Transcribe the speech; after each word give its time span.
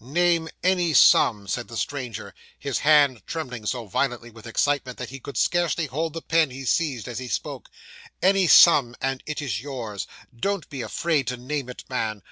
'"Name 0.00 0.48
any 0.64 0.92
sum," 0.92 1.46
said 1.46 1.68
the 1.68 1.76
stranger, 1.76 2.34
his 2.58 2.80
hand 2.80 3.22
trembling 3.28 3.64
so 3.64 3.86
violently 3.86 4.28
with 4.28 4.44
excitement, 4.44 4.98
that 4.98 5.10
he 5.10 5.20
could 5.20 5.36
scarcely 5.36 5.86
hold 5.86 6.14
the 6.14 6.20
pen 6.20 6.50
he 6.50 6.64
seized 6.64 7.06
as 7.06 7.20
he 7.20 7.28
spoke 7.28 7.68
"any 8.20 8.48
sum, 8.48 8.96
and 9.00 9.22
it 9.24 9.40
is 9.40 9.62
yours. 9.62 10.08
Don't 10.36 10.68
be 10.68 10.82
afraid 10.82 11.28
to 11.28 11.36
name 11.36 11.68
it, 11.68 11.84
man. 11.88 12.22